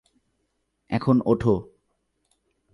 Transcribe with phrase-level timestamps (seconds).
[0.89, 1.55] এখন, ওঠো।